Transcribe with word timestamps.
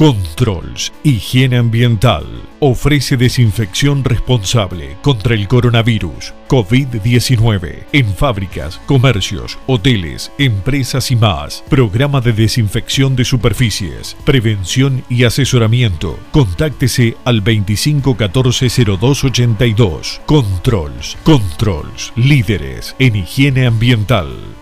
Controls, 0.00 0.92
higiene 1.04 1.58
ambiental. 1.58 2.24
Ofrece 2.58 3.18
desinfección 3.18 4.02
responsable 4.02 4.96
contra 5.02 5.34
el 5.34 5.46
coronavirus 5.46 6.32
COVID-19 6.48 7.84
en 7.92 8.14
fábricas, 8.14 8.80
comercios, 8.86 9.58
hoteles, 9.66 10.32
empresas 10.38 11.10
y 11.10 11.16
más. 11.16 11.62
Programa 11.68 12.22
de 12.22 12.32
desinfección 12.32 13.14
de 13.14 13.26
superficies, 13.26 14.16
prevención 14.24 15.04
y 15.10 15.24
asesoramiento. 15.24 16.18
Contáctese 16.32 17.18
al 17.26 17.44
2514-0282. 17.44 20.20
Controls, 20.24 21.18
Controls, 21.24 22.14
líderes 22.16 22.96
en 22.98 23.16
higiene 23.16 23.66
ambiental. 23.66 24.59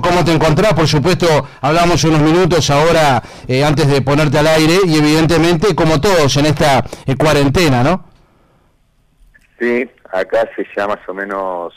Cómo 0.00 0.24
te 0.24 0.32
encontrás, 0.32 0.74
por 0.74 0.86
supuesto, 0.86 1.26
hablamos 1.60 2.02
unos 2.04 2.20
minutos 2.20 2.70
ahora 2.70 3.22
eh, 3.46 3.64
antes 3.64 3.86
de 3.88 4.00
ponerte 4.02 4.38
al 4.38 4.46
aire 4.46 4.78
y 4.86 4.96
evidentemente 4.96 5.74
como 5.74 6.00
todos 6.00 6.36
en 6.36 6.46
esta 6.46 6.84
eh, 7.06 7.16
cuarentena, 7.16 7.82
¿no? 7.82 8.04
Sí, 9.58 9.90
acá 10.12 10.48
se 10.56 10.66
llama 10.76 10.96
más 10.96 11.08
o 11.08 11.14
menos 11.14 11.74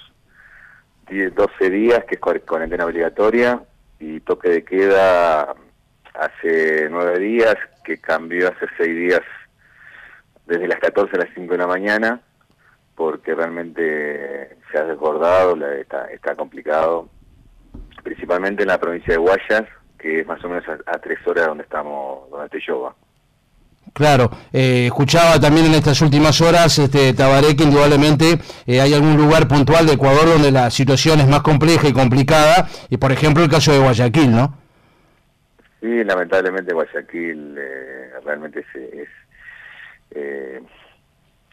12 1.09 1.69
días, 1.69 2.05
que 2.05 2.15
es 2.15 2.21
cuarentena 2.45 2.85
obligatoria, 2.85 3.61
y 3.99 4.21
toque 4.21 4.49
de 4.49 4.63
queda 4.63 5.53
hace 6.13 6.87
9 6.89 7.19
días, 7.19 7.55
que 7.83 7.97
cambió 7.97 8.47
hace 8.47 8.67
6 8.77 8.95
días 8.95 9.21
desde 10.45 10.67
las 10.67 10.79
14 10.79 11.15
a 11.15 11.19
las 11.19 11.29
5 11.35 11.51
de 11.51 11.57
la 11.57 11.67
mañana, 11.67 12.21
porque 12.95 13.35
realmente 13.35 14.57
se 14.71 14.77
ha 14.77 14.83
desbordado, 14.85 15.55
está, 15.71 16.05
está 16.11 16.35
complicado 16.35 17.09
principalmente 18.03 18.63
en 18.63 18.69
la 18.69 18.79
provincia 18.79 19.13
de 19.13 19.19
Guayas, 19.19 19.63
que 19.97 20.21
es 20.21 20.27
más 20.27 20.43
o 20.43 20.49
menos 20.49 20.63
a, 20.67 20.97
tres 20.99 21.19
horas 21.25 21.47
donde 21.47 21.63
estamos, 21.63 22.29
donde 22.29 22.45
estoy 22.45 22.61
yo. 22.65 22.95
Claro, 23.93 24.29
eh, 24.53 24.85
escuchaba 24.87 25.39
también 25.39 25.67
en 25.67 25.73
estas 25.73 26.01
últimas 26.01 26.39
horas, 26.41 26.77
este, 26.79 27.13
Tabaré, 27.13 27.55
que 27.55 27.63
indudablemente 27.63 28.39
eh, 28.65 28.79
hay 28.79 28.93
algún 28.93 29.17
lugar 29.17 29.47
puntual 29.47 29.85
de 29.85 29.93
Ecuador 29.93 30.27
donde 30.27 30.51
la 30.51 30.69
situación 30.69 31.19
es 31.19 31.27
más 31.27 31.41
compleja 31.41 31.87
y 31.87 31.93
complicada, 31.93 32.67
y 32.89 32.97
por 32.97 33.11
ejemplo 33.11 33.43
el 33.43 33.49
caso 33.49 33.73
de 33.73 33.79
Guayaquil, 33.79 34.31
¿no? 34.31 34.57
Sí, 35.81 36.03
lamentablemente 36.03 36.73
Guayaquil 36.73 37.55
eh, 37.57 38.11
realmente 38.23 38.65
es, 38.73 39.09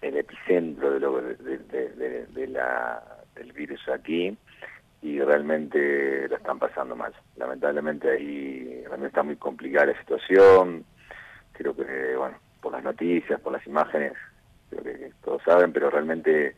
el 0.00 0.16
epicentro 0.16 0.92
de, 0.92 1.00
lo, 1.00 1.20
de 1.20 2.46
la, 2.48 3.02
del 3.34 3.52
virus 3.52 3.80
aquí 3.88 4.36
y 5.02 5.20
realmente 5.20 6.28
la 6.28 6.36
están 6.36 6.58
pasando 6.58 6.96
mal. 6.96 7.12
Lamentablemente 7.36 8.10
ahí 8.10 8.82
realmente 8.82 9.08
está 9.08 9.22
muy 9.22 9.36
complicada 9.36 9.92
la 9.92 9.98
situación. 10.00 10.84
Creo 11.52 11.74
que, 11.74 12.16
bueno, 12.16 12.36
por 12.60 12.72
las 12.72 12.82
noticias, 12.82 13.40
por 13.40 13.52
las 13.52 13.66
imágenes, 13.66 14.12
creo 14.70 14.82
que 14.82 15.12
todos 15.24 15.42
saben, 15.44 15.72
pero 15.72 15.90
realmente 15.90 16.56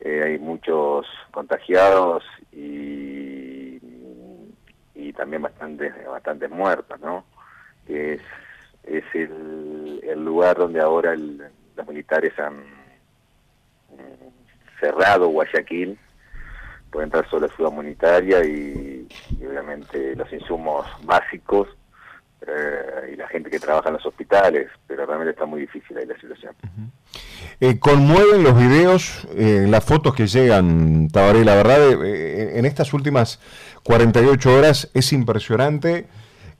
eh, 0.00 0.22
hay 0.24 0.38
muchos 0.38 1.06
contagiados 1.30 2.24
y, 2.52 3.78
y 4.94 5.12
también 5.14 5.42
bastantes, 5.42 5.92
bastantes 6.06 6.50
muertos, 6.50 7.00
¿no? 7.00 7.24
Es, 7.88 8.20
es 8.84 9.04
el, 9.14 10.00
el 10.02 10.24
lugar 10.24 10.56
donde 10.56 10.80
ahora 10.80 11.16
los 11.16 11.86
militares 11.88 12.38
han 12.38 12.60
mm, 13.90 14.80
cerrado 14.80 15.28
Guayaquil 15.28 15.98
puede 16.90 17.04
entrar 17.04 17.28
solo 17.30 17.48
ayuda 17.52 17.68
humanitaria 17.68 18.44
y, 18.44 19.08
obviamente 19.46 20.14
los 20.16 20.32
insumos 20.32 20.86
básicos 21.02 21.68
eh, 22.46 23.12
y 23.12 23.16
la 23.16 23.28
gente 23.28 23.50
que 23.50 23.58
trabaja 23.58 23.88
en 23.88 23.94
los 23.94 24.06
hospitales, 24.06 24.68
pero 24.86 25.06
realmente 25.06 25.32
está 25.32 25.46
muy 25.46 25.62
difícil 25.62 25.96
ahí 25.96 26.06
la 26.06 26.18
situación. 26.18 26.54
Eh, 27.60 27.78
conmueven 27.78 28.42
los 28.42 28.56
videos, 28.56 29.26
eh, 29.36 29.66
las 29.68 29.84
fotos 29.84 30.14
que 30.14 30.26
llegan, 30.26 31.08
Tabaré, 31.08 31.44
la 31.44 31.54
verdad, 31.54 31.92
en 32.04 32.64
estas 32.64 32.92
últimas 32.92 33.40
48 33.82 34.54
horas 34.54 34.90
es 34.94 35.12
impresionante 35.12 36.06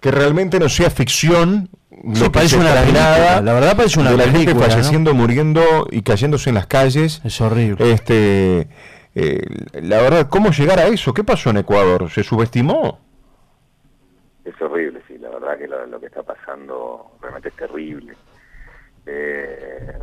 que 0.00 0.10
realmente 0.10 0.58
no 0.58 0.68
sea 0.68 0.90
ficción 0.90 1.70
lo 2.02 2.32
parece 2.32 2.56
una 2.56 2.72
película, 2.72 3.42
la 3.42 3.52
verdad 3.52 3.76
parece 3.76 4.00
una 4.00 4.12
de 4.12 4.16
la 4.16 4.30
gente 4.30 4.54
falleciendo, 4.54 5.12
muriendo 5.12 5.86
y 5.90 6.02
cayéndose 6.02 6.48
en 6.48 6.54
las 6.54 6.66
calles. 6.66 7.20
Es 7.24 7.40
horrible. 7.40 7.92
Este, 7.92 8.68
eh, 9.14 9.42
la 9.72 10.00
verdad, 10.02 10.28
¿cómo 10.28 10.50
llegar 10.50 10.78
a 10.78 10.86
eso? 10.86 11.12
¿Qué 11.12 11.24
pasó 11.24 11.50
en 11.50 11.58
Ecuador? 11.58 12.08
¿Se 12.10 12.22
subestimó? 12.22 13.00
Es 14.44 14.60
horrible, 14.62 15.02
sí, 15.08 15.18
la 15.18 15.30
verdad 15.30 15.58
que 15.58 15.66
lo, 15.66 16.00
que 16.00 16.06
está 16.06 16.22
pasando 16.22 17.10
realmente 17.20 17.48
es 17.48 17.56
terrible. 17.56 18.14
Eh, 19.06 19.98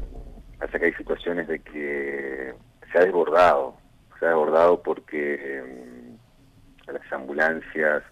que 0.59 0.85
hay 0.85 0.94
situaciones 0.94 1.47
de 1.47 1.59
que 1.59 2.53
se 2.91 2.97
ha 2.97 3.01
desbordado, 3.01 3.75
se 4.19 4.25
ha 4.25 4.29
desbordado 4.29 4.84
porque 4.84 5.63
mm, 6.88 6.91
las 6.91 7.13
ambulancias, 7.13 8.03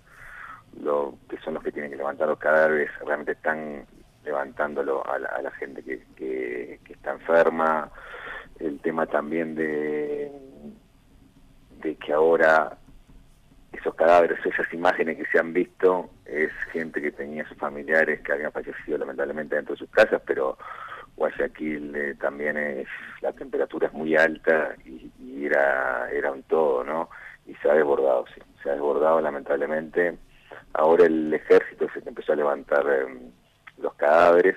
lo 0.81 1.15
que 1.29 1.37
son 1.41 1.55
los 1.55 1.63
que 1.63 1.71
tienen 1.71 1.91
que 1.91 1.97
levantar 1.97 2.27
los 2.27 2.39
cadáveres, 2.39 2.89
realmente 2.99 3.33
están 3.33 3.85
levantándolo 4.23 5.05
a 5.05 5.19
la, 5.19 5.51
gente 5.51 5.83
que, 5.83 6.01
que 6.15 6.93
está 6.93 7.11
enferma, 7.11 7.91
el 8.59 8.79
tema 8.79 9.05
también 9.05 9.53
de 9.53 10.31
que 11.93 12.11
ahora 12.11 12.77
esos 13.71 13.93
cadáveres, 13.93 14.43
esas 14.43 14.73
imágenes 14.73 15.17
que 15.17 15.25
se 15.25 15.39
han 15.39 15.53
visto, 15.53 16.09
es 16.25 16.51
gente 16.71 17.01
que 17.01 17.11
tenía 17.11 17.47
sus 17.47 17.57
familiares 17.57 18.21
que 18.21 18.31
habían 18.31 18.51
fallecido 18.51 18.97
lamentablemente 18.97 19.55
dentro 19.55 19.75
de 19.75 19.79
sus 19.79 19.89
casas, 19.89 20.21
pero 20.25 20.57
Guayaquil 21.15 21.95
eh, 21.95 22.15
también 22.15 22.57
es, 22.57 22.87
la 23.21 23.31
temperatura 23.33 23.87
es 23.87 23.93
muy 23.93 24.15
alta 24.15 24.75
y, 24.85 25.11
era, 25.45 26.09
era 26.11 26.31
un 26.31 26.41
todo, 26.43 26.83
¿no? 26.83 27.09
Y 27.45 27.53
se 27.55 27.69
ha 27.69 27.73
desbordado, 27.73 28.25
sí, 28.33 28.41
se 28.63 28.69
ha 28.69 28.73
desbordado 28.73 29.21
lamentablemente. 29.21 30.17
Ahora 30.73 31.05
el 31.05 31.31
ejército 31.31 31.87
se 31.93 32.07
empezó 32.07 32.33
a 32.33 32.37
levantar 32.37 32.83
em, 32.89 33.31
los 33.77 33.93
cadáveres 33.93 34.55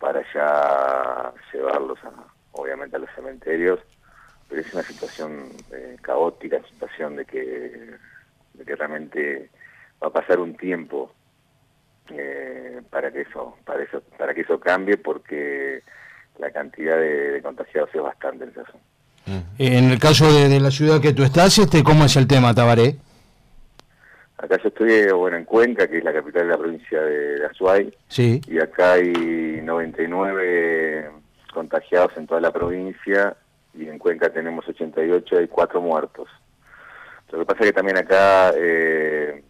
para 0.00 0.22
ya 0.34 1.32
llevarlos, 1.52 1.98
a, 2.04 2.10
obviamente, 2.52 2.96
a 2.96 2.98
los 2.98 3.10
cementerios 3.14 3.78
pero 4.48 4.60
es 4.62 4.72
una 4.72 4.82
situación 4.82 5.44
eh, 5.72 5.96
caótica, 6.00 6.56
una 6.56 6.68
situación 6.68 7.16
de 7.16 7.24
que, 7.24 7.90
que 8.64 8.76
realmente 8.76 9.50
va 10.02 10.08
a 10.08 10.12
pasar 10.12 10.40
un 10.40 10.56
tiempo 10.56 11.12
eh, 12.10 12.80
para 12.90 13.10
que 13.12 13.22
eso, 13.22 13.56
para 13.64 13.82
eso, 13.82 14.02
para 14.16 14.34
que 14.34 14.40
eso 14.40 14.58
cambie, 14.58 14.96
porque 14.96 15.82
la 16.38 16.50
cantidad 16.50 16.98
de, 16.98 17.40
contagiados 17.42 17.90
es 17.92 18.00
bastante 18.00 18.44
en 18.44 18.50
esa 18.50 18.64
zona. 18.64 19.44
En 19.58 19.90
el 19.90 19.98
caso 19.98 20.32
de, 20.32 20.58
la 20.58 20.70
ciudad 20.70 21.02
que 21.02 21.12
tú 21.12 21.22
estás, 21.22 21.58
este, 21.58 21.84
¿cómo 21.84 22.04
es 22.04 22.16
el 22.16 22.26
tema, 22.26 22.54
Tabaré? 22.54 22.96
Acá 24.38 24.56
yo 24.62 24.68
estoy 24.68 25.10
bueno, 25.12 25.36
en 25.36 25.44
Cuenca, 25.44 25.86
que 25.86 25.98
es 25.98 26.04
la 26.04 26.12
capital 26.12 26.44
de 26.44 26.48
la 26.48 26.56
provincia 26.58 27.02
de, 27.02 27.44
Azuay, 27.44 27.92
sí. 28.06 28.40
y 28.46 28.58
acá 28.58 28.92
hay 28.92 29.60
99 29.62 31.10
contagiados 31.52 32.16
en 32.16 32.26
toda 32.26 32.40
la 32.40 32.52
provincia 32.52 33.36
y 33.74 33.88
en 33.88 33.98
Cuenca 33.98 34.30
tenemos 34.30 34.66
88 34.68 35.40
y 35.42 35.48
4 35.48 35.80
muertos. 35.80 36.28
Lo 37.30 37.40
que 37.40 37.44
pasa 37.44 37.60
es 37.60 37.66
que 37.66 37.72
también 37.72 37.98
acá 37.98 38.52
eh, 38.56 39.42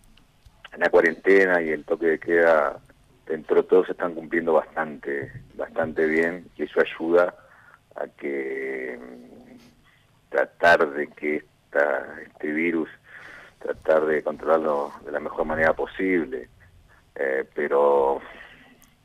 en 0.73 0.81
la 0.81 0.91
cuarentena 0.91 1.63
y 1.63 1.71
el 1.71 1.85
toque 1.85 2.07
de 2.07 2.19
queda 2.19 2.79
dentro 3.27 3.57
de 3.57 3.63
todo 3.65 3.85
se 3.85 3.93
están 3.93 4.15
cumpliendo 4.15 4.55
bastante, 4.55 5.31
bastante 5.55 6.07
bien 6.07 6.47
y 6.57 6.65
eso 6.65 6.81
ayuda 6.81 7.35
a 7.95 8.07
que 8.09 8.99
mm, 8.99 10.31
tratar 10.31 10.91
de 10.91 11.07
que 11.09 11.37
esta, 11.37 12.21
este 12.23 12.53
virus, 12.53 12.89
tratar 13.61 14.07
de 14.07 14.23
controlarlo 14.23 14.93
de 15.05 15.13
la 15.13 15.21
mejor 15.21 15.45
manera 15.45 15.73
posible, 15.75 16.49
eh, 17.15 17.45
pero 17.55 18.21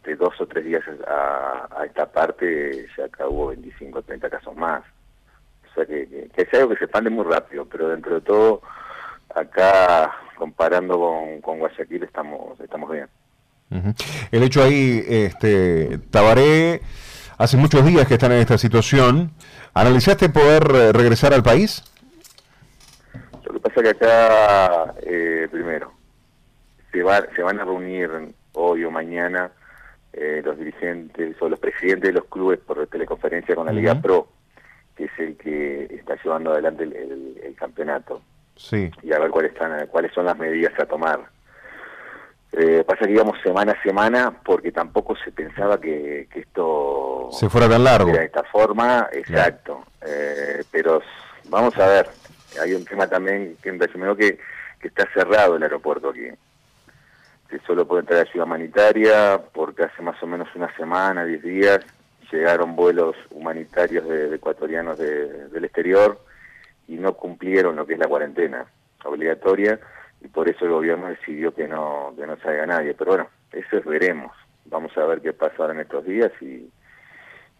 de 0.04 0.16
dos 0.16 0.40
o 0.40 0.48
tres 0.48 0.66
días 0.66 0.84
a, 1.08 1.68
a 1.72 1.86
esta 1.86 2.12
parte 2.12 2.88
ya 2.98 3.06
acá 3.06 3.28
hubo 3.28 3.48
25 3.48 4.00
o 4.00 4.02
30 4.02 4.30
casos 4.30 4.56
más. 4.56 4.84
O 5.74 5.76
sea 5.76 5.86
que, 5.88 6.30
que, 6.36 6.42
es 6.44 6.54
algo 6.54 6.70
que 6.70 6.78
se 6.78 6.84
expande 6.86 7.10
muy 7.10 7.26
rápido, 7.26 7.66
pero 7.66 7.90
dentro 7.90 8.14
de 8.14 8.22
todo, 8.22 8.62
acá 9.34 10.12
comparando 10.38 11.00
con, 11.00 11.42
con 11.42 11.60
Guayaquil 11.60 12.04
estamos, 12.04 12.60
estamos 12.60 12.92
bien. 12.92 13.08
El 14.32 14.44
hecho 14.44 14.62
ahí, 14.62 15.04
este, 15.08 15.98
Tabaré, 16.12 16.82
hace 17.40 17.58
muchos 17.58 17.84
días 17.84 18.08
que 18.08 18.14
están 18.14 18.32
en 18.34 18.40
esta 18.40 18.60
situación. 18.60 19.32
¿Analizaste 19.74 20.30
poder 20.30 20.64
eh, 20.76 20.92
regresar 20.92 21.34
al 21.34 21.42
país? 21.42 21.84
Lo 23.44 23.54
que 23.54 23.60
pasa 23.60 23.76
es 23.78 23.84
que 23.84 23.90
acá, 23.90 24.94
eh, 25.02 25.48
primero, 25.52 25.92
se, 26.92 27.02
va, 27.02 27.26
se 27.36 27.42
van 27.42 27.60
a 27.60 27.64
reunir 27.64 28.12
hoy 28.52 28.84
o 28.84 28.92
mañana 28.92 29.50
eh, 30.14 30.44
los 30.46 30.56
dirigentes 30.60 31.36
o 31.42 31.50
los 31.50 31.58
presidentes 31.58 32.10
de 32.10 32.20
los 32.20 32.26
clubes 32.26 32.60
por 32.60 32.86
teleconferencia 32.86 33.56
con 33.56 33.66
la 33.66 33.72
Liga 33.72 34.00
Pro 34.00 34.28
que 34.28 34.33
que 34.33 34.33
llevando 36.24 36.52
adelante 36.52 36.84
el, 36.84 37.40
el 37.44 37.56
campeonato. 37.56 38.22
Sí. 38.56 38.92
Y 39.02 39.14
a 39.14 39.20
ver 39.20 39.32
cuáles, 39.32 39.52
están, 39.52 39.88
cuáles 39.88 40.14
son 40.14 40.26
las 40.26 40.38
medidas 40.38 40.74
a 40.80 40.86
tomar. 40.86 41.20
Eh, 42.56 42.84
pasa 42.86 43.06
que 43.06 43.14
íbamos 43.14 43.42
semana 43.42 43.72
a 43.72 43.82
semana 43.82 44.32
porque 44.46 44.72
tampoco 44.72 45.16
se 45.16 45.32
pensaba 45.32 45.82
que, 45.82 46.28
esto 46.36 47.30
se 47.32 47.50
fuera 47.50 47.68
tan 47.68 47.84
largo. 47.84 48.12
De 48.12 48.26
esta 48.26 48.44
forma, 48.44 49.10
exacto. 49.12 49.84
Eh, 50.06 50.64
pero 50.72 51.02
vamos 51.50 51.76
a 51.80 51.88
ver, 51.88 52.10
hay 52.62 52.76
un 52.76 52.86
tema 52.86 53.08
también 53.08 53.58
que 53.62 53.72
me 53.72 53.88
que, 54.16 54.38
que 54.80 54.88
está 54.88 55.08
cerrado 55.14 55.56
el 55.56 55.64
aeropuerto 55.64 56.10
aquí. 56.10 56.28
Que 57.50 57.60
solo 57.66 57.88
puede 57.88 58.02
entrar 58.02 58.28
ayuda 58.28 58.44
humanitaria 58.44 59.42
porque 59.52 59.84
hace 59.84 60.04
más 60.04 60.22
o 60.22 60.28
menos 60.28 60.48
una 60.54 60.74
semana, 60.76 61.26
diez 61.26 61.42
días, 61.42 61.80
llegaron 62.34 62.76
vuelos 62.76 63.16
humanitarios 63.32 64.08
de, 64.08 64.36
ecuatorianos 64.36 64.98
del 64.98 65.64
exterior 65.64 66.20
y 66.88 66.96
no 66.96 67.14
cumplieron 67.14 67.76
lo 67.76 67.86
que 67.86 67.94
es 67.94 68.00
la 68.00 68.08
cuarentena 68.08 68.66
obligatoria 69.06 69.80
y 70.22 70.28
por 70.28 70.50
eso 70.50 70.66
el 70.66 70.72
gobierno 70.72 71.08
decidió 71.08 71.54
que 71.54 71.68
no, 71.68 72.14
que 72.18 72.26
no 72.26 72.38
salga 72.38 72.66
nadie. 72.66 72.94
Pero 72.94 73.12
bueno, 73.12 73.28
eso 73.52 73.78
es 73.78 73.86
veremos. 73.86 74.36
Vamos 74.66 74.98
a 74.98 75.06
ver 75.06 75.22
qué 75.22 75.34
pasa 75.34 75.56
ahora 75.60 75.74
en 75.74 75.82
estos 75.82 76.06
días 76.06 76.32
y, 76.42 76.70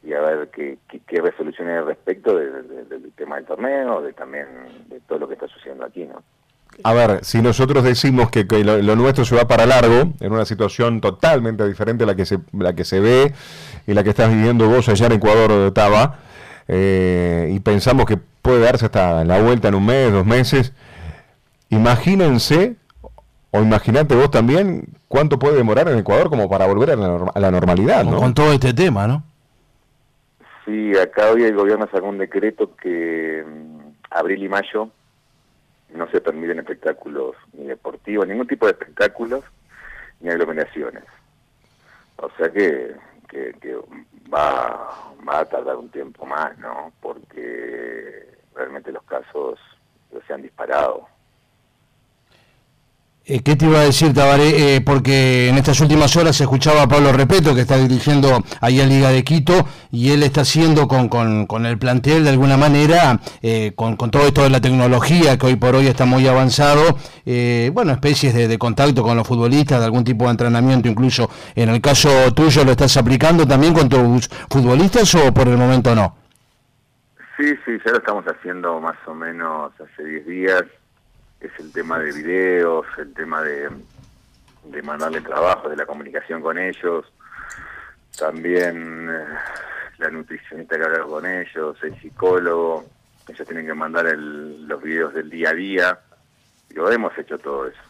y 0.04 0.14
a 0.14 0.22
ver 0.22 0.50
qué, 0.50 0.78
qué, 0.88 1.22
resoluciones 1.22 1.78
al 1.78 1.88
respecto 1.88 2.38
del 2.38 3.12
tema 3.16 3.36
del 3.36 3.46
torneo, 3.46 4.02
de 4.02 4.14
también 4.14 4.48
de 4.88 5.00
todo 5.02 5.20
lo 5.20 5.28
que 5.28 5.34
está 5.34 5.48
sucediendo 5.48 5.86
aquí, 5.86 6.06
¿no? 6.06 6.24
A 6.84 6.94
ver, 6.94 7.24
si 7.24 7.42
nosotros 7.42 7.84
decimos 7.84 8.30
que, 8.30 8.46
lo, 8.64 8.96
nuestro 8.96 9.26
se 9.26 9.36
va 9.36 9.48
para 9.48 9.66
largo, 9.66 10.14
en 10.20 10.32
una 10.32 10.46
situación 10.46 11.02
totalmente 11.02 11.68
diferente 11.68 12.04
a 12.04 12.08
la 12.08 12.16
que 12.16 12.26
se, 12.26 12.40
la 12.52 12.74
que 12.74 12.84
se 12.84 13.00
ve 13.00 13.34
y 13.86 13.94
la 13.94 14.04
que 14.04 14.10
estás 14.10 14.30
viviendo 14.30 14.68
vos 14.68 14.90
allá 14.90 15.06
en 15.06 15.12
Ecuador, 15.14 15.72
Taba, 15.72 16.20
eh, 16.68 17.52
y 17.54 17.60
pensamos 17.60 18.06
que 18.06 18.18
puede 18.18 18.60
darse 18.60 18.86
hasta 18.86 19.24
la 19.24 19.42
vuelta 19.42 19.68
en 19.68 19.76
un 19.76 19.86
mes, 19.86 20.12
dos 20.12 20.26
meses, 20.26 20.74
imagínense, 21.70 22.76
o 23.52 23.62
imagínate 23.62 24.16
vos 24.16 24.32
también, 24.32 24.86
cuánto 25.08 25.38
puede 25.38 25.58
demorar 25.58 25.88
en 25.90 26.00
Ecuador 26.00 26.30
como 26.30 26.50
para 26.50 26.66
volver 26.66 26.92
a 26.92 26.96
la, 27.40 27.52
normalidad, 27.52 28.04
¿no? 28.04 28.18
Con 28.18 28.34
todo 28.34 28.52
este 28.52 28.74
tema, 28.74 29.08
¿no? 29.08 29.24
Sí, 30.66 30.98
acá 30.98 31.32
hoy 31.32 31.44
el 31.44 31.56
gobierno 31.56 31.88
sacó 31.92 32.08
un 32.08 32.18
decreto 32.18 32.76
que 32.76 33.44
mm, 33.46 33.80
abril 34.12 34.44
y 34.44 34.50
mayo 34.50 34.90
no 35.94 36.10
se 36.10 36.22
permiten 36.22 36.60
espectáculos 36.60 37.36
ni 37.54 37.66
deportivos, 37.66 38.28
ningún 38.28 38.48
tipo 38.48 38.66
de 38.66 38.74
espectáculos, 38.74 39.44
ni 40.20 40.30
aglomeraciones. 40.30 41.04
O 42.18 42.30
sea 42.38 42.52
que, 42.52 42.96
que, 43.30 43.78
va, 44.34 45.14
va 45.28 45.40
a 45.40 45.46
tardar 45.46 45.76
un 45.76 45.90
tiempo 45.90 46.26
más, 46.26 46.58
¿no? 46.60 46.92
Porque 47.02 48.28
realmente 48.56 48.92
los 48.92 49.04
casos 49.04 49.60
se 50.28 50.34
han 50.34 50.42
disparado. 50.42 51.08
Eh, 53.26 53.42
¿Qué 53.42 53.56
te 53.56 53.66
iba 53.66 53.80
a 53.80 53.84
decir, 53.84 54.14
Tabaré? 54.14 54.76
Eh, 54.76 54.82
porque 54.82 55.48
en 55.48 55.58
estas 55.58 55.80
últimas 55.80 56.14
horas 56.18 56.36
se 56.36 56.44
escuchaba 56.44 56.82
a 56.82 56.88
Pablo 56.90 57.14
Repeto, 57.14 57.56
que 57.56 57.62
está 57.62 57.78
dirigiendo 57.78 58.44
ahí 58.60 58.82
a 58.82 58.86
Liga 58.86 59.12
de 59.12 59.24
Quito, 59.24 59.66
y 59.92 60.12
él 60.12 60.24
está 60.24 60.42
haciendo 60.42 60.90
con, 60.90 61.08
con, 61.08 61.66
el 61.66 61.78
plantel, 61.78 62.26
de 62.26 62.32
alguna 62.32 62.58
manera, 62.58 63.22
eh, 63.42 63.72
con, 63.76 63.96
todo 63.96 64.28
esto 64.28 64.44
de 64.44 64.50
la 64.50 64.60
tecnología, 64.60 65.38
que 65.38 65.46
hoy 65.46 65.56
por 65.56 65.74
hoy 65.74 65.88
está 65.88 66.04
muy 66.04 66.28
avanzado, 66.28 66.98
bueno, 67.72 67.94
especies 67.94 68.34
de, 68.34 68.58
contacto 68.58 69.04
con 69.04 69.16
los 69.16 69.26
futbolistas, 69.26 69.80
de 69.80 69.86
algún 69.86 70.04
tipo 70.04 70.26
de 70.26 70.32
entrenamiento, 70.32 70.90
incluso 70.90 71.30
en 71.56 71.70
el 71.70 71.80
caso 71.80 72.10
tuyo, 72.34 72.66
¿lo 72.66 72.72
estás 72.72 72.98
aplicando 72.98 73.48
también 73.48 73.74
con 73.74 73.88
tus 73.88 74.28
futbolistas 74.50 75.16
o 75.16 75.34
por 75.34 75.48
el 75.48 75.58
momento 75.58 75.96
no? 75.96 76.18
Sí, 77.38 77.56
sí, 77.66 77.72
ya 77.86 77.92
lo 77.92 78.00
estamos 78.00 78.26
haciendo 78.26 78.82
más 78.82 78.98
o 79.08 79.14
menos 79.14 79.72
hace 79.80 80.04
10 80.04 80.28
días 80.28 80.64
es 81.44 81.52
el 81.60 81.72
tema 81.72 82.00
de 82.00 82.12
videos, 82.14 82.86
el 82.98 83.14
tema 83.14 83.42
de, 83.42 83.70
mandarle 84.82 85.22
trabajo, 85.22 85.70
de 85.70 85.76
la 85.76 85.86
comunicación 85.86 86.42
con 86.42 86.58
ellos, 86.58 87.06
también 88.18 89.10
eh, 89.10 89.26
la 89.98 90.10
nutricionista 90.10 90.78
que 90.78 90.84
habla 90.84 91.04
con 91.04 91.26
ellos, 91.26 91.78
el 91.84 92.00
psicólogo, 92.00 92.86
ellos 93.28 93.48
tienen 93.48 93.66
que 93.66 93.74
mandar 93.74 94.06
los 94.18 94.82
videos 94.82 95.14
del 95.14 95.30
día 95.30 95.50
a 95.50 95.54
día, 95.54 96.00
lo 96.72 96.92
hemos 96.92 97.18
hecho 97.18 97.38
todo 97.38 97.68
eso. 97.68 97.82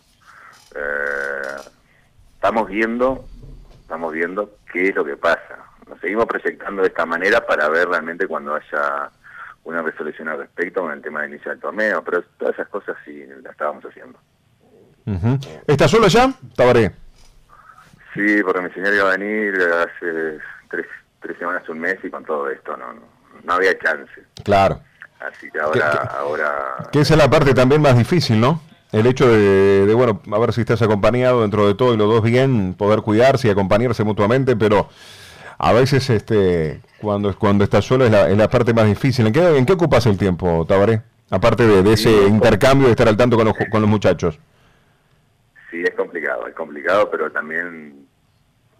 Eh, 0.75 1.69
estamos 2.35 2.67
viendo, 2.67 3.25
estamos 3.81 4.13
viendo 4.13 4.57
qué 4.71 4.89
es 4.89 4.95
lo 4.95 5.05
que 5.05 5.15
pasa. 5.15 5.59
Nos 5.87 5.99
seguimos 5.99 6.25
proyectando 6.25 6.81
de 6.81 6.87
esta 6.87 7.05
manera 7.05 7.45
para 7.45 7.69
ver 7.69 7.87
realmente 7.87 8.27
cuando 8.27 8.55
haya 8.55 9.11
una 9.63 9.81
resolución 9.81 10.29
al 10.29 10.39
respecto 10.39 10.81
con 10.81 10.91
el 10.91 11.01
tema 11.01 11.21
de 11.21 11.29
inicio 11.29 11.51
del 11.51 11.59
torneo, 11.59 12.03
pero 12.03 12.23
todas 12.37 12.53
esas 12.55 12.67
cosas 12.67 12.95
sí 13.05 13.23
las 13.41 13.51
estábamos 13.51 13.83
haciendo. 13.85 14.19
¿Estás 15.67 15.91
solo 15.91 16.07
ya, 16.07 16.33
Tabaré? 16.55 16.91
Sí, 18.13 18.41
porque 18.43 18.61
mi 18.61 18.69
señor 18.71 18.93
iba 18.93 19.11
a 19.11 19.17
venir 19.17 19.53
hace 19.55 20.37
tres, 20.69 20.85
tres 21.19 21.37
semanas, 21.37 21.67
un 21.67 21.79
mes 21.79 21.97
y 22.03 22.09
con 22.09 22.23
todo 22.23 22.49
esto 22.49 22.77
no, 22.77 22.93
no, 23.43 23.53
había 23.53 23.77
chance. 23.79 24.23
Claro. 24.43 24.79
Así 25.19 25.49
que 25.49 25.59
ahora... 25.59 25.91
Que, 25.91 26.17
ahora... 26.17 26.89
que 26.91 26.99
esa 26.99 27.13
es 27.15 27.17
la 27.17 27.29
parte 27.29 27.53
también 27.53 27.81
más 27.81 27.97
difícil, 27.97 28.39
¿no? 28.39 28.61
El 28.91 29.07
hecho 29.07 29.27
de, 29.27 29.87
de, 29.87 29.93
bueno, 29.95 30.21
a 30.31 30.39
ver 30.39 30.53
si 30.53 30.61
estás 30.61 30.81
acompañado 30.83 31.41
dentro 31.41 31.65
de 31.65 31.73
todo 31.73 31.93
y 31.95 31.97
los 31.97 32.07
dos 32.07 32.21
bien, 32.21 32.75
poder 32.75 33.01
cuidarse 33.01 33.47
y 33.47 33.51
acompañarse 33.51 34.03
mutuamente, 34.03 34.55
pero 34.55 34.87
a 35.57 35.73
veces 35.73 36.09
este 36.09 36.81
cuando 37.01 37.37
cuando 37.37 37.63
estás 37.63 37.85
solo 37.85 38.05
es 38.05 38.11
la, 38.11 38.29
es 38.29 38.37
la 38.37 38.49
parte 38.49 38.73
más 38.73 38.85
difícil. 38.85 39.27
¿En 39.27 39.33
qué, 39.33 39.57
¿En 39.57 39.65
qué 39.65 39.73
ocupas 39.73 40.05
el 40.05 40.17
tiempo, 40.17 40.65
Tabaré? 40.65 41.01
Aparte 41.29 41.65
de, 41.65 41.93
ese 41.93 42.27
intercambio 42.27 42.87
de 42.87 42.91
estar 42.91 43.07
al 43.07 43.17
tanto 43.17 43.35
con 43.37 43.45
los, 43.45 43.55
con 43.71 43.81
los 43.81 43.89
muchachos. 43.89 44.39
Sí, 45.71 45.81
es 45.81 45.95
complicado, 45.95 46.47
es 46.47 46.53
complicado, 46.53 47.09
pero 47.09 47.31
también 47.31 48.07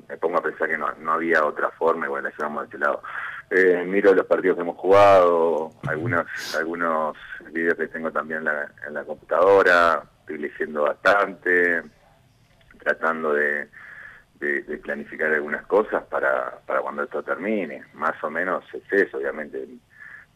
me 0.08 0.18
pongo 0.18 0.38
a 0.38 0.44
pensar 0.44 0.70
que 0.70 0.78
no, 0.78 0.92
no 1.00 1.14
había 1.14 1.44
otra 1.44 1.72
forma 1.72 2.06
y 2.06 2.10
bueno, 2.10 2.30
la 2.30 2.36
llevamos 2.38 2.62
de 2.62 2.66
este 2.66 2.78
lado. 2.78 3.02
Eh, 3.50 3.84
miro 3.86 4.14
los 4.14 4.26
partidos 4.26 4.56
que 4.56 4.62
hemos 4.62 4.78
jugado, 4.78 5.72
algunos 5.88 6.26
algunos 6.56 7.18
vídeos 7.52 7.76
que 7.76 7.88
tengo 7.88 8.12
también 8.12 8.40
en 8.40 8.46
la, 8.46 8.72
en 8.88 8.94
la 8.94 9.04
computadora, 9.04 10.04
estoy 10.22 10.38
leyendo 10.38 10.84
bastante, 10.84 11.82
tratando 12.80 13.34
de 13.34 13.70
de, 14.44 14.78
planificar 14.78 15.32
algunas 15.32 15.66
cosas 15.66 16.04
para, 16.04 16.60
para 16.66 16.82
cuando 16.82 17.04
esto 17.04 17.24
termine. 17.24 17.84
Más 17.94 18.22
o 18.24 18.30
menos 18.30 18.64
es 18.74 18.84
eso, 18.92 19.18
obviamente, 19.18 19.68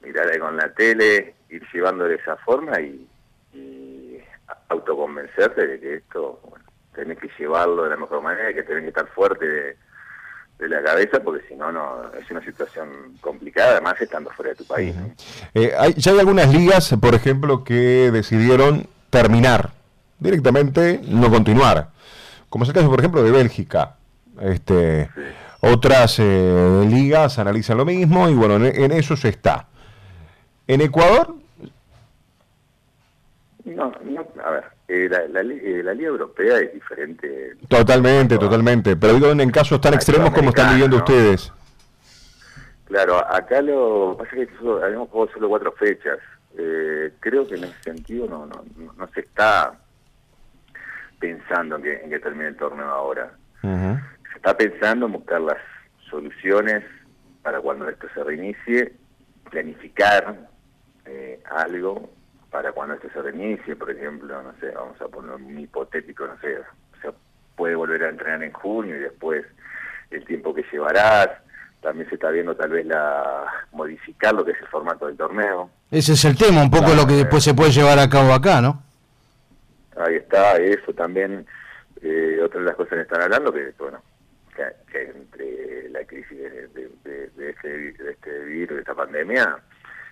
mirar 0.01 0.27
ahí 0.27 0.39
con 0.39 0.56
la 0.56 0.71
tele, 0.74 1.36
ir 1.50 1.63
llevando 1.74 2.06
de 2.06 2.15
esa 2.15 2.38
forma 2.38 2.80
y, 2.80 3.07
y 3.54 4.19
autoconvencerte 4.69 5.68
de 5.68 5.80
que 5.80 5.94
esto 5.95 6.40
bueno, 6.49 6.66
tenés 6.94 7.18
que 7.18 7.30
llevarlo 7.37 7.83
de 7.83 7.90
la 7.90 7.97
mejor 7.97 8.21
manera, 8.21 8.54
que 8.54 8.64
tenés 8.64 8.83
que 8.83 8.90
estar 8.90 9.07
fuerte 9.07 9.45
de, 9.45 9.78
la 10.59 10.81
cabeza, 10.81 11.19
porque 11.19 11.47
si 11.47 11.56
no, 11.56 11.71
no 11.71 12.11
es 12.19 12.30
una 12.31 12.44
situación 12.44 13.16
complicada, 13.21 13.73
además 13.73 14.02
estando 14.02 14.31
fuera 14.31 14.52
de 14.52 14.56
tu 14.56 14.66
país. 14.66 14.95
Eh, 15.54 15.71
hay, 15.78 15.94
ya 15.94 16.11
hay 16.11 16.19
algunas 16.19 16.52
ligas, 16.52 16.95
por 16.99 17.14
ejemplo, 17.14 17.64
que 17.64 18.09
decidieron 18.11 18.87
terminar 19.11 19.71
directamente, 20.19 20.99
no 21.04 21.30
continuar. 21.30 21.90
Como 22.49 22.64
es 22.64 22.69
el 22.69 22.76
caso, 22.76 22.90
por 22.90 22.99
ejemplo, 22.99 23.23
de 23.23 23.31
Bélgica. 23.31 23.96
Este, 24.41 25.09
Otras 25.61 26.19
eh, 26.19 26.85
ligas 26.87 27.39
analizan 27.39 27.77
lo 27.77 27.85
mismo 27.85 28.29
y 28.29 28.35
bueno, 28.35 28.63
en, 28.63 28.91
eso 28.91 29.15
se 29.15 29.29
está. 29.29 29.67
¿En 30.67 30.81
Ecuador? 30.81 31.35
No, 33.65 33.91
no 34.03 34.27
a 34.44 34.51
ver, 34.51 34.63
eh, 34.87 35.09
la, 35.09 35.41
eh, 35.41 35.81
la, 35.83 35.94
Liga 35.94 36.09
Europea 36.09 36.59
es 36.59 36.73
diferente. 36.73 37.56
Totalmente, 37.67 38.37
totalmente. 38.37 38.95
Pero 38.95 39.13
digo 39.13 39.31
en 39.31 39.51
casos 39.51 39.81
tan 39.81 39.94
extremos 39.94 40.31
como 40.31 40.49
están 40.49 40.71
viviendo 40.71 40.97
ustedes. 40.97 41.51
Claro, 42.85 43.17
acá 43.17 43.61
lo 43.61 44.15
pasa 44.17 44.31
que 44.31 44.47
habíamos 44.83 45.09
jugado 45.09 45.33
solo 45.33 45.49
cuatro 45.49 45.71
fechas. 45.73 46.19
creo 47.19 47.45
que 47.47 47.56
en 47.56 47.65
ese 47.65 47.83
sentido 47.83 48.27
no, 48.27 48.45
no, 48.45 48.63
no 48.97 49.07
se 49.13 49.21
está 49.21 49.73
pensando 51.19 51.75
en 51.77 51.83
que, 51.83 51.94
en 52.03 52.09
que 52.09 52.19
termine 52.19 52.49
el 52.49 52.56
torneo 52.56 52.85
ahora 52.85 53.31
está 54.37 54.56
pensando 54.56 55.07
en 55.07 55.13
buscar 55.13 55.41
las 55.41 55.57
soluciones 56.09 56.83
para 57.41 57.59
cuando 57.59 57.89
esto 57.89 58.07
se 58.13 58.23
reinicie, 58.23 58.94
planificar 59.49 60.37
eh, 61.06 61.41
algo 61.49 62.09
para 62.51 62.71
cuando 62.71 62.95
esto 62.95 63.09
se 63.13 63.21
reinicie, 63.21 63.75
por 63.75 63.91
ejemplo, 63.91 64.41
no 64.41 64.53
sé, 64.59 64.71
vamos 64.71 64.99
a 65.01 65.07
poner 65.07 65.31
un 65.35 65.59
hipotético, 65.59 66.27
no 66.27 66.39
sé, 66.39 66.57
se 67.01 67.09
puede 67.56 67.75
volver 67.75 68.03
a 68.03 68.09
entrenar 68.09 68.44
en 68.44 68.53
junio 68.53 68.95
y 68.95 68.99
después 68.99 69.45
el 70.11 70.23
tiempo 70.25 70.53
que 70.53 70.63
llevarás, 70.71 71.29
también 71.81 72.07
se 72.09 72.15
está 72.15 72.29
viendo 72.29 72.56
tal 72.56 72.69
vez 72.69 72.85
la 72.85 73.45
modificar 73.71 74.33
lo 74.33 74.45
que 74.45 74.51
es 74.51 74.61
el 74.61 74.67
formato 74.67 75.07
del 75.07 75.17
torneo. 75.17 75.69
Ese 75.91 76.13
es 76.13 76.25
el 76.25 76.37
tema, 76.37 76.61
un 76.61 76.71
poco 76.71 76.94
lo 76.94 77.06
que 77.06 77.13
después 77.13 77.44
se 77.44 77.53
puede 77.53 77.71
llevar 77.71 77.99
a 77.99 78.09
cabo 78.09 78.33
acá, 78.33 78.61
¿no? 78.61 78.83
Ahí 79.97 80.15
está, 80.15 80.57
eso 80.57 80.94
también, 80.94 81.45
eh, 82.01 82.39
otra 82.44 82.59
de 82.59 82.65
las 82.67 82.75
cosas 82.75 82.94
que 82.94 83.01
están 83.01 83.21
hablando, 83.21 83.51
que 83.51 83.73
bueno, 83.79 84.01
que, 84.91 85.01
entre 85.01 85.89
la 85.89 86.03
crisis 86.06 86.37
de, 87.77 88.11
este, 88.11 88.31
de 88.31 88.79
esta 88.79 88.95
pandemia, 88.95 89.57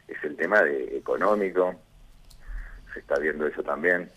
es 0.08 0.24
el 0.24 0.36
tema 0.36 0.62
de 0.62 0.98
económico, 0.98 1.76
se 2.94 3.00
está 3.00 3.20
viendo 3.20 3.48
eso 3.48 3.64
también. 3.64 4.10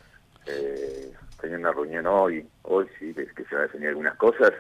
Eh, 0.46 1.12
una 1.42 1.72
reunión 1.72 2.06
hoy, 2.06 2.46
hoy 2.62 2.86
sí, 2.98 3.14
que 3.14 3.44
se 3.44 3.54
va 3.54 3.62
a 3.62 3.64
definir 3.64 3.88
algunas 3.88 4.16
cosas 4.16 4.52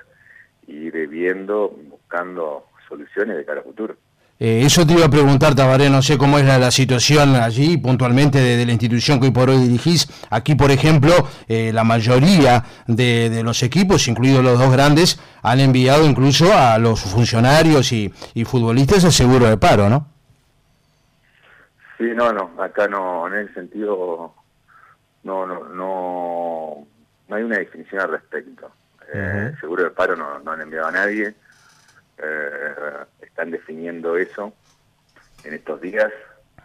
y 0.66 0.86
ir 0.86 1.08
viendo, 1.08 1.68
buscando 1.68 2.66
soluciones 2.88 3.36
de 3.36 3.44
cara 3.44 3.60
a 3.60 3.64
futuro. 3.64 3.96
Eh, 4.40 4.62
eso 4.64 4.86
te 4.86 4.92
iba 4.92 5.06
a 5.06 5.10
preguntar, 5.10 5.56
Tabaré, 5.56 5.90
no 5.90 6.00
sé 6.00 6.16
cómo 6.16 6.38
es 6.38 6.44
la, 6.44 6.70
situación 6.70 7.34
allí 7.34 7.76
puntualmente 7.76 8.38
de, 8.38 8.64
la 8.64 8.70
institución 8.70 9.18
que 9.18 9.26
hoy 9.26 9.32
por 9.32 9.50
hoy 9.50 9.58
dirigís. 9.58 10.06
Aquí, 10.30 10.54
por 10.54 10.70
ejemplo, 10.70 11.12
eh, 11.48 11.72
la 11.72 11.82
mayoría 11.82 12.62
de, 12.86 13.42
los 13.42 13.64
equipos, 13.64 14.06
incluidos 14.06 14.44
los 14.44 14.58
dos 14.58 14.70
grandes, 14.70 15.20
han 15.42 15.58
enviado 15.58 16.04
incluso 16.04 16.56
a 16.56 16.78
los 16.78 17.00
funcionarios 17.00 17.90
y, 17.92 18.12
futbolistas 18.44 19.02
el 19.02 19.12
seguro 19.12 19.46
de 19.46 19.56
paro, 19.56 19.88
¿no? 19.88 20.06
Sí, 21.98 22.04
no, 22.14 22.32
no, 22.32 22.52
acá 22.62 22.86
no, 22.86 23.26
en 23.26 23.40
ese 23.40 23.54
sentido, 23.54 24.32
no, 25.24 25.46
no, 25.46 25.64
no, 25.70 26.86
no 27.28 27.36
hay 27.36 27.42
una 27.42 27.58
definición 27.58 28.02
al 28.02 28.10
respecto. 28.12 28.70
Eh, 29.12 29.52
seguro 29.60 29.82
de 29.82 29.90
paro 29.90 30.14
no, 30.14 30.38
no 30.38 30.52
han 30.52 30.60
enviado 30.60 30.86
a 30.86 30.92
nadie 30.92 31.34
eh, 32.22 33.04
están 33.20 33.50
definiendo 33.50 34.16
eso 34.16 34.52
en 35.44 35.54
estos 35.54 35.80
días, 35.80 36.12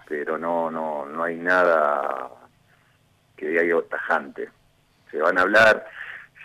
pero 0.08 0.38
no, 0.38 0.72
no, 0.72 1.06
no 1.06 1.24
hay 1.24 1.36
nada 1.36 2.30
que 3.36 3.48
diga 3.48 3.62
algo 3.62 3.84
tajante. 3.84 4.50
Se 5.12 5.18
van 5.18 5.38
a 5.38 5.42
hablar, 5.42 5.86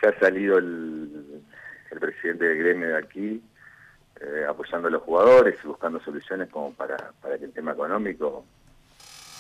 ya 0.03 0.11
ha 0.11 0.19
salido 0.19 0.59
el, 0.59 1.43
el 1.91 1.99
presidente 1.99 2.45
del 2.45 2.59
gremio 2.59 2.89
de 2.89 2.99
aquí 2.99 3.43
eh, 4.21 4.45
apoyando 4.49 4.89
a 4.89 4.91
los 4.91 5.03
jugadores 5.03 5.59
y 5.63 5.67
buscando 5.67 6.01
soluciones 6.01 6.49
como 6.49 6.73
para, 6.75 7.13
para 7.23 7.39
que 7.39 7.45
el 7.45 7.53
tema 7.53 7.73
económico 7.73 8.45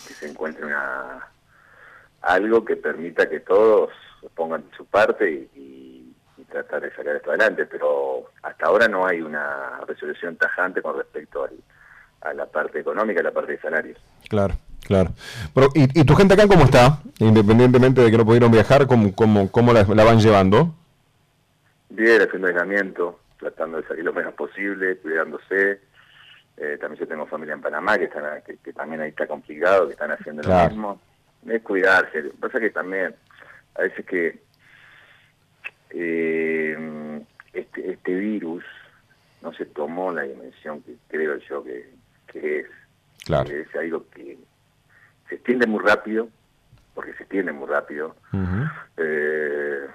que 0.07 0.15
se 0.15 0.31
encuentre 0.31 0.65
una 0.65 1.29
algo 2.23 2.65
que 2.65 2.77
permita 2.77 3.29
que 3.29 3.41
todos 3.41 3.91
pongan 4.35 4.65
su 4.77 4.85
parte 4.87 5.49
y 5.55 5.98
tratar 6.49 6.83
de 6.83 6.90
sacar 6.90 7.17
esto 7.17 7.31
adelante, 7.31 7.67
pero 7.67 8.31
hasta 8.43 8.67
ahora 8.67 8.88
no 8.88 9.07
hay 9.07 9.21
una 9.21 9.81
resolución 9.87 10.37
tajante 10.37 10.83
con 10.83 10.97
respecto 10.97 11.47
a 12.23 12.35
la 12.35 12.47
parte 12.47 12.81
económica, 12.81 13.21
a 13.21 13.25
la 13.25 13.33
parte 13.33 13.52
de 13.52 13.61
salarios. 13.61 13.99
Claro, 14.28 14.55
claro. 14.85 15.11
Pero, 15.55 15.69
¿y, 15.75 16.05
tu 16.05 16.14
gente 16.14 16.35
acá 16.35 16.47
cómo 16.47 16.64
está? 16.64 17.00
Independientemente 17.19 18.00
de 18.00 18.11
que 18.11 18.19
no 18.19 18.25
pudieron 18.25 18.50
viajar, 18.50 18.87
¿cómo, 18.87 19.14
cómo, 19.14 19.50
cómo 19.50 19.73
la, 19.73 19.85
van 19.85 20.21
llevando? 20.21 20.75
Bien, 21.90 22.23
haciendo 22.23 22.49
aislamiento, 22.49 23.21
tratando 23.38 23.78
de 23.81 23.87
salir 23.87 24.05
lo 24.05 24.12
menos 24.12 24.35
posible, 24.35 24.97
cuidándose. 24.99 25.81
Eh, 26.57 26.76
también 26.81 27.00
yo 27.00 27.07
tengo 27.07 27.26
familia 27.26 27.55
en 27.55 27.61
Panamá 27.61 27.99
que, 27.99 28.05
están, 28.05 28.43
que, 28.43 28.73
también 28.73 29.00
ahí 29.00 29.11
está 29.11 29.26
complicado, 29.26 29.87
que 29.87 29.93
están 29.93 30.11
haciendo 30.11 30.43
lo 30.43 30.69
mismo. 30.69 31.00
Es 31.47 31.62
cuidarse. 31.62 32.23
Lo 32.23 32.31
que 32.31 32.37
pasa 32.37 32.59
es 32.59 32.64
que 32.64 32.71
también, 32.71 33.14
a 33.76 33.83
veces 33.83 34.05
que 34.05 34.48
eh, 35.90 37.25
este, 37.52 37.92
este 37.92 38.14
virus 38.14 38.64
no 39.42 39.52
se 39.52 39.66
tomó 39.66 40.12
la 40.12 40.23
dimensión 40.23 40.83
que 40.83 40.97
creo 41.09 41.37
yo 41.38 41.64
que, 41.64 41.90
es. 42.35 42.66
Claro. 43.25 43.50
es 43.50 43.75
algo 43.76 44.09
que 44.11 44.38
se 45.28 45.35
extiende 45.35 45.66
muy 45.66 45.85
rápido, 45.85 46.28
porque 46.95 47.12
se 47.14 47.25
extiende 47.25 47.52
muy 47.52 47.68
rápido. 47.68 48.16
eh, 48.97 49.87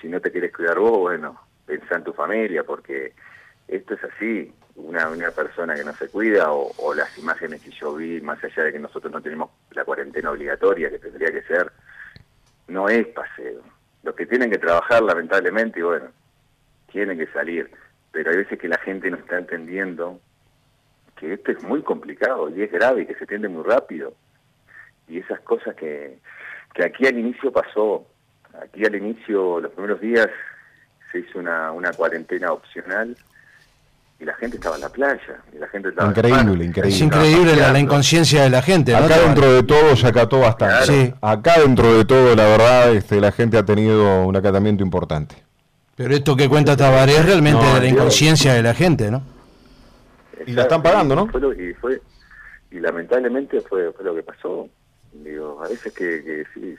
si 0.00 0.08
no 0.08 0.20
te 0.20 0.30
quieres 0.30 0.52
cuidar 0.52 0.78
vos, 0.78 0.98
bueno, 0.98 1.40
pensá 1.64 1.96
en 1.96 2.04
tu 2.04 2.12
familia, 2.12 2.62
porque 2.62 3.12
esto 3.68 3.94
es 3.94 4.04
así. 4.04 4.52
Una, 4.76 5.08
una 5.08 5.30
persona 5.30 5.74
que 5.74 5.84
no 5.84 5.94
se 5.94 6.08
cuida 6.08 6.52
o, 6.52 6.70
o, 6.76 6.94
las 6.94 7.16
imágenes 7.16 7.62
que 7.62 7.70
yo 7.70 7.94
vi, 7.94 8.20
más 8.20 8.42
allá 8.44 8.64
de 8.64 8.72
que 8.72 8.78
nosotros 8.78 9.10
no 9.10 9.22
tenemos 9.22 9.50
la 9.70 9.84
cuarentena 9.84 10.30
obligatoria 10.30 10.90
que 10.90 10.98
tendría 10.98 11.32
que 11.32 11.42
ser, 11.42 11.72
no 12.68 12.86
es 12.88 13.06
paseo 13.08 13.62
los 14.06 14.14
que 14.14 14.24
tienen 14.24 14.50
que 14.50 14.58
trabajar, 14.58 15.02
lamentablemente, 15.02 15.82
bueno, 15.82 16.06
tienen 16.90 17.18
que 17.18 17.26
salir. 17.26 17.68
Pero 18.12 18.30
hay 18.30 18.36
veces 18.38 18.58
que 18.58 18.68
la 18.68 18.78
gente 18.78 19.10
no 19.10 19.16
está 19.16 19.36
entendiendo 19.36 20.20
que 21.16 21.32
esto 21.32 21.50
es 21.50 21.62
muy 21.64 21.82
complicado 21.82 22.48
y 22.48 22.62
es 22.62 22.70
grave 22.70 23.02
y 23.02 23.06
que 23.06 23.16
se 23.16 23.26
tiende 23.26 23.48
muy 23.48 23.64
rápido. 23.64 24.14
Y 25.08 25.18
esas 25.18 25.40
cosas 25.40 25.74
que, 25.74 26.18
que 26.72 26.84
aquí 26.84 27.06
al 27.06 27.18
inicio 27.18 27.50
pasó, 27.52 28.06
aquí 28.62 28.84
al 28.84 28.94
inicio, 28.94 29.60
los 29.60 29.72
primeros 29.72 30.00
días, 30.00 30.28
se 31.10 31.18
hizo 31.18 31.40
una, 31.40 31.72
una 31.72 31.90
cuarentena 31.92 32.52
opcional 32.52 33.16
y 34.18 34.24
la 34.24 34.34
gente 34.34 34.56
estaba 34.56 34.76
en 34.76 34.82
la 34.82 34.88
playa. 34.88 35.42
Y 35.54 35.58
la 35.58 35.68
gente 35.68 35.90
estaba 35.90 36.08
increíble, 36.08 36.64
increíble. 36.64 36.88
Es 36.88 37.00
increíble 37.00 37.56
la, 37.56 37.78
inconsciencia 37.78 38.42
de 38.42 38.50
la 38.50 38.62
gente. 38.62 38.94
Acá 38.94 39.18
dentro 39.18 39.52
de 39.52 39.62
todo 39.62 39.94
se 39.94 40.06
acató 40.06 40.40
bastante. 40.40 41.14
Acá 41.20 41.60
dentro 41.60 41.96
de 41.96 42.04
todo, 42.04 42.34
la 42.34 42.44
verdad, 42.44 42.94
este, 42.94 43.20
la 43.20 43.32
gente 43.32 43.58
ha 43.58 43.64
tenido 43.64 44.26
un 44.26 44.36
acatamiento 44.36 44.82
importante. 44.82 45.36
Pero 45.96 46.14
esto 46.14 46.36
que 46.36 46.48
cuenta 46.48 46.76
Tabaré 46.76 47.16
es 47.16 47.24
realmente 47.24 47.64
de 47.64 47.80
la 47.80 47.86
inconsciencia 47.86 48.54
de 48.54 48.62
la 48.62 48.74
gente, 48.74 49.10
¿no? 49.10 49.22
Y 50.46 50.52
la 50.52 50.62
están 50.62 50.82
pagando, 50.82 51.16
¿no? 51.16 51.24
y, 51.54 51.72
fue, 51.74 52.00
y 52.70 52.78
lamentablemente 52.78 53.60
fue, 53.62 53.90
fue 53.92 54.04
lo 54.04 54.14
que 54.14 54.22
pasó. 54.22 54.68
Digo, 55.12 55.62
a 55.64 55.68
veces 55.68 55.92
que, 55.94 56.22
que 56.22 56.44
sí, 56.52 56.76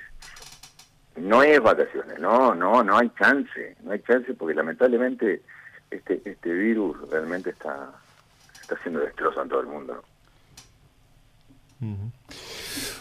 no 1.17 1.41
es 1.41 1.59
vacaciones, 1.59 2.19
no, 2.19 2.53
no, 2.53 2.83
no 2.83 2.97
hay 2.97 3.11
chance, 3.19 3.75
no 3.83 3.91
hay 3.91 3.99
chance 4.01 4.33
porque 4.35 4.53
lamentablemente 4.53 5.41
este, 5.91 6.21
este 6.25 6.53
virus 6.53 6.97
realmente 7.09 7.51
está, 7.51 7.91
está 8.61 8.75
haciendo 8.75 8.99
destrozo 8.99 9.41
en 9.41 9.49
todo 9.49 9.61
el 9.61 9.67
mundo. 9.67 10.03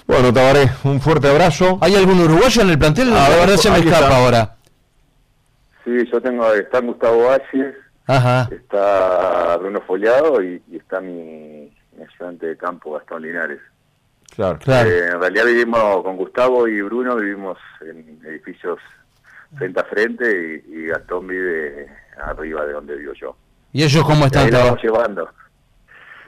Bueno, 0.06 0.32
Tabaré, 0.32 0.68
un 0.84 1.00
fuerte 1.00 1.28
abrazo. 1.28 1.78
¿Hay 1.80 1.94
algún 1.94 2.20
uruguayo 2.20 2.62
en 2.62 2.70
el 2.70 2.78
plantel? 2.78 3.12
A 3.12 3.28
ver, 3.28 3.58
se 3.58 3.70
me 3.70 3.78
escapa 3.78 4.16
ahora. 4.16 4.56
Sí, 5.84 5.90
yo 6.10 6.20
tengo, 6.20 6.52
está 6.52 6.80
Gustavo 6.80 7.26
Valles, 7.26 7.74
está 8.50 9.56
Bruno 9.56 9.80
Follado 9.80 10.42
y, 10.42 10.62
está 10.72 11.00
mi, 11.00 11.72
ayudante 12.00 12.46
de 12.46 12.56
campo, 12.56 12.92
Gastón 12.92 13.22
Linares. 13.22 13.60
Claro, 14.34 14.58
claro. 14.58 14.90
Eh, 14.90 15.08
en 15.08 15.20
realidad 15.20 15.46
vivimos 15.46 16.02
con 16.02 16.16
Gustavo 16.16 16.68
y 16.68 16.82
Bruno, 16.82 17.16
vivimos 17.16 17.58
en 17.80 18.20
edificios 18.26 18.78
frente 19.56 19.80
a 19.80 19.84
frente 19.84 20.64
y 20.68 20.86
Gastón 20.86 21.28
vive 21.28 21.88
arriba 22.16 22.64
de 22.64 22.72
donde 22.72 22.96
vivo 22.96 23.12
yo. 23.14 23.36
¿Y 23.72 23.82
ellos 23.84 24.04
cómo 24.04 24.26
están? 24.26 24.54
Ahí 24.54 24.76
llevando. 24.82 25.28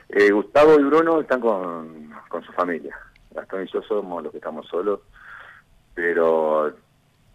Eh, 0.09 0.30
Gustavo 0.30 0.78
y 0.78 0.85
Bruno 0.85 1.21
están 1.21 1.40
con, 1.40 2.11
con 2.28 2.42
su 2.42 2.52
familia. 2.52 2.97
Gastón 3.30 3.64
y 3.64 3.73
yo 3.73 3.83
somos 3.83 4.23
los 4.23 4.33
que 4.33 4.38
estamos 4.38 4.66
solos, 4.66 5.00
pero 5.95 6.68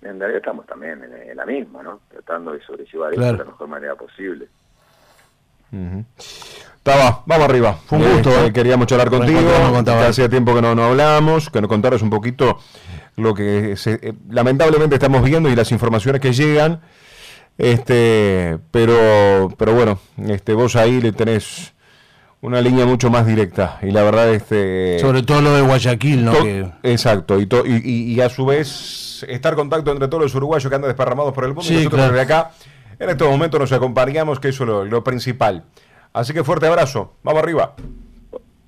en 0.01 0.19
realidad 0.19 0.37
estamos 0.37 0.65
también 0.65 1.01
en, 1.03 1.37
la 1.37 1.45
misma, 1.45 1.83
¿no? 1.83 2.01
Tratando 2.09 2.51
de 2.51 2.61
sobrellevar 2.63 3.13
esto 3.13 3.25
de 3.25 3.37
la 3.37 3.45
mejor 3.45 3.67
manera 3.67 3.95
posible. 3.95 4.47
Estaba, 6.75 7.23
vamos 7.25 7.45
arriba. 7.49 7.73
Fue 7.73 7.97
un 7.97 8.11
gusto, 8.11 8.45
eh, 8.45 8.53
queríamos 8.53 8.87
charlar 8.87 9.09
contigo. 9.09 9.39
Hacía 10.07 10.29
tiempo 10.29 10.53
que 10.53 10.61
no, 10.61 10.75
no 10.75 10.85
hablábamos, 10.85 11.49
que 11.49 11.61
nos 11.61 11.69
contaras 11.69 12.01
un 12.01 12.09
poquito 12.09 12.59
lo 13.15 13.33
que 13.33 13.75
eh, 13.85 14.13
lamentablemente 14.29 14.95
estamos 14.95 15.23
viendo 15.23 15.49
y 15.49 15.55
las 15.55 15.71
informaciones 15.71 16.21
que 16.21 16.33
llegan. 16.33 16.81
Este, 17.57 18.57
pero, 18.71 19.53
pero 19.57 19.73
bueno, 19.73 19.99
este, 20.27 20.53
vos 20.53 20.75
ahí 20.75 20.99
le 20.99 21.11
tenés 21.11 21.73
una 22.41 22.59
línea 22.61 22.85
mucho 22.85 23.09
más 23.09 23.25
directa. 23.25 23.79
Y 23.81 23.91
la 23.91 24.03
verdad 24.03 24.33
este 24.33 24.99
sobre 24.99 25.23
todo 25.23 25.41
lo 25.41 25.53
de 25.53 25.61
Guayaquil 25.61 26.25
no 26.25 26.33
exacto. 26.83 27.39
Y, 27.39 27.47
y, 27.65 28.13
y, 28.13 28.21
a 28.21 28.29
su 28.29 28.45
vez 28.45 29.25
estar 29.29 29.53
en 29.53 29.59
contacto 29.59 29.91
entre 29.91 30.07
todos 30.07 30.23
los 30.23 30.35
uruguayos 30.35 30.69
que 30.69 30.75
andan 30.75 30.89
desparramados 30.89 31.33
por 31.33 31.45
el 31.45 31.53
mundo 31.53 31.71
y 31.71 31.77
nosotros 31.77 32.01
desde 32.01 32.21
acá 32.21 32.51
en 32.99 33.09
estos 33.09 33.29
momentos 33.29 33.59
nos 33.59 33.71
acompañamos 33.71 34.39
que 34.39 34.49
eso 34.49 34.83
es 34.83 34.91
lo, 34.91 35.03
principal. 35.03 35.63
Así 36.11 36.33
que 36.33 36.43
fuerte 36.43 36.67
abrazo. 36.67 37.13
Vamos 37.23 37.41
arriba. 37.41 37.75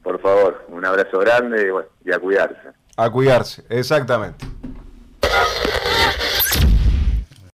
Por 0.03 0.19
favor 0.21 0.65
un 0.69 0.85
abrazo 0.85 1.19
grande 1.19 1.71
y 2.05 2.11
a 2.11 2.19
cuidarse. 2.19 2.69
A 2.95 3.09
cuidarse 3.09 3.63
exactamente 3.69 4.45